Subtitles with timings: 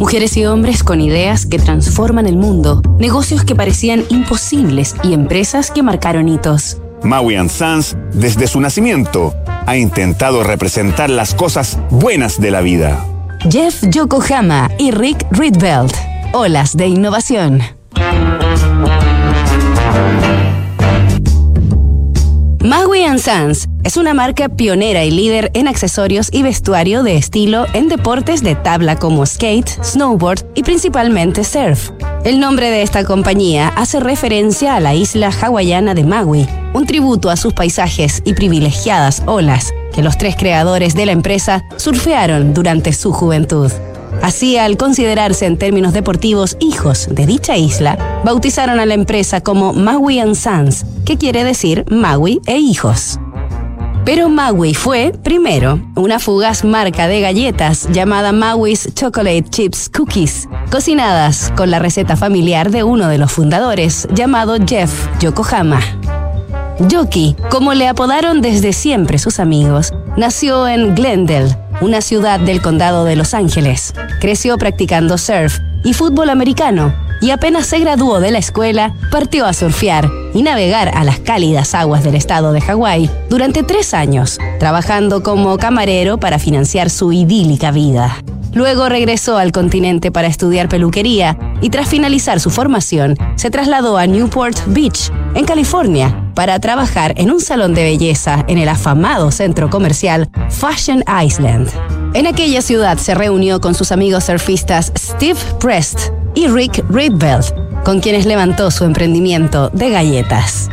[0.00, 5.70] Mujeres y hombres con ideas que transforman el mundo, negocios que parecían imposibles y empresas
[5.70, 6.78] que marcaron hitos.
[7.04, 9.32] Maui Sons, desde su nacimiento,
[9.66, 13.02] ha intentado representar las cosas buenas de la vida.
[13.48, 15.92] Jeff Yokohama y Rick Rietveld,
[16.32, 17.62] Olas de Innovación.
[22.64, 27.90] Maui Sons es una marca pionera y líder en accesorios y vestuario de estilo en
[27.90, 31.90] deportes de tabla como skate, snowboard y principalmente surf.
[32.24, 37.28] El nombre de esta compañía hace referencia a la isla hawaiana de Maui, un tributo
[37.28, 42.94] a sus paisajes y privilegiadas olas que los tres creadores de la empresa surfearon durante
[42.94, 43.70] su juventud.
[44.24, 49.74] Así, al considerarse en términos deportivos hijos de dicha isla, bautizaron a la empresa como
[49.74, 53.20] Maui Sons, que quiere decir Maui e hijos.
[54.06, 61.52] Pero Maui fue, primero, una fugaz marca de galletas llamada Maui's Chocolate Chips Cookies, cocinadas
[61.54, 65.82] con la receta familiar de uno de los fundadores, llamado Jeff Yokohama.
[66.88, 73.04] Yoki, como le apodaron desde siempre sus amigos, nació en Glendale, una ciudad del condado
[73.04, 73.94] de Los Ángeles.
[74.20, 79.52] Creció practicando surf y fútbol americano y apenas se graduó de la escuela, partió a
[79.52, 85.22] surfear y navegar a las cálidas aguas del estado de Hawái durante tres años, trabajando
[85.22, 88.16] como camarero para financiar su idílica vida.
[88.52, 94.06] Luego regresó al continente para estudiar peluquería y tras finalizar su formación se trasladó a
[94.06, 99.70] Newport Beach, en California, para trabajar en un salón de belleza en el afamado centro
[99.70, 101.68] comercial Fashion Island.
[102.14, 108.00] En aquella ciudad se reunió con sus amigos surfistas Steve Prest y Rick Rietveld, con
[108.00, 110.68] quienes levantó su emprendimiento de galletas.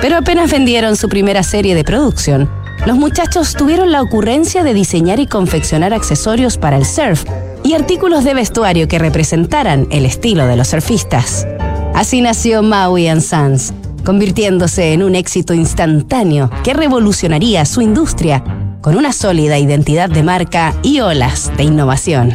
[0.00, 2.48] Pero apenas vendieron su primera serie de producción,
[2.86, 7.24] los muchachos tuvieron la ocurrencia de diseñar y confeccionar accesorios para el surf
[7.62, 11.46] y artículos de vestuario que representaran el estilo de los surfistas.
[11.94, 18.42] Así nació Maui Sons, convirtiéndose en un éxito instantáneo que revolucionaría su industria
[18.80, 22.32] con una sólida identidad de marca y olas de innovación.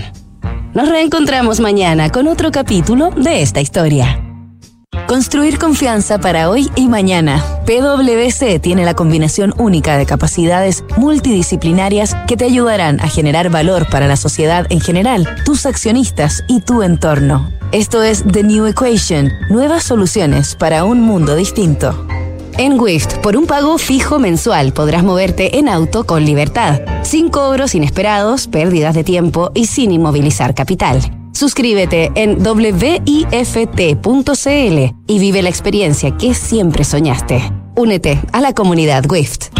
[0.73, 4.21] Nos reencontramos mañana con otro capítulo de esta historia.
[5.07, 7.43] Construir confianza para hoy y mañana.
[7.65, 14.07] PwC tiene la combinación única de capacidades multidisciplinarias que te ayudarán a generar valor para
[14.07, 17.54] la sociedad en general, tus accionistas y tu entorno.
[17.71, 22.07] Esto es The New Equation, nuevas soluciones para un mundo distinto.
[22.57, 27.75] En Wift, por un pago fijo mensual podrás moverte en auto con libertad, sin cobros
[27.75, 31.01] inesperados, pérdidas de tiempo y sin inmovilizar capital.
[31.33, 33.11] Suscríbete en wift.cl
[35.07, 37.51] y vive la experiencia que siempre soñaste.
[37.75, 39.51] Únete a la comunidad WIFT.